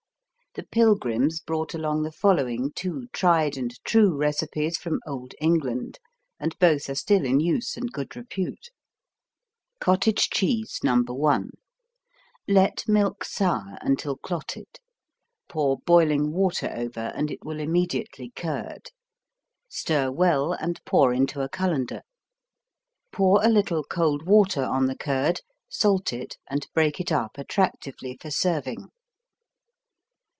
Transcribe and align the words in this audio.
The 0.53 0.63
Pilgrims 0.63 1.39
brought 1.39 1.73
along 1.73 2.03
the 2.03 2.11
following 2.11 2.73
two 2.75 3.07
tried 3.13 3.55
and 3.55 3.73
true 3.85 4.13
recipes 4.17 4.75
from 4.77 4.99
olde 5.07 5.33
England, 5.39 5.97
and 6.41 6.59
both 6.59 6.89
are 6.89 6.95
still 6.95 7.23
in 7.23 7.39
use 7.39 7.77
and 7.77 7.89
good 7.89 8.17
repute: 8.17 8.67
Cottage 9.79 10.29
Cheese 10.29 10.81
No. 10.83 11.01
1 11.05 11.51
Let 12.49 12.85
milk 12.85 13.23
sour 13.23 13.77
until 13.79 14.17
clotted. 14.17 14.67
Pour 15.47 15.77
boiling 15.85 16.33
water 16.33 16.69
over 16.75 17.13
and 17.15 17.31
it 17.31 17.45
will 17.45 17.61
immediately 17.61 18.33
curd. 18.35 18.89
Stir 19.69 20.11
well 20.11 20.51
and 20.51 20.83
pour 20.83 21.13
into 21.13 21.39
a 21.39 21.47
colander. 21.47 22.01
Pour 23.13 23.41
a 23.41 23.47
little 23.47 23.85
cold 23.85 24.23
water 24.25 24.65
on 24.65 24.87
the 24.87 24.97
curd, 24.97 25.39
salt 25.69 26.11
it 26.11 26.35
and 26.49 26.67
break 26.73 26.99
it 26.99 27.09
up 27.09 27.37
attractively 27.37 28.17
for 28.19 28.29
serving. 28.29 28.89